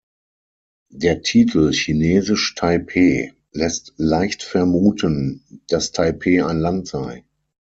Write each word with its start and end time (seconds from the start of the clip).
Der 0.93 1.21
Titel 1.21 1.71
‚Chinesisch 1.73 2.55
Taipei‘ 2.55 3.33
lässt 3.51 3.93
leicht 3.97 4.41
vermuten, 4.41 5.61
dass 5.67 5.91
„Taipei“ 5.91 6.43
ein 6.43 6.57
Land 6.57 6.87
sei. 6.87 7.23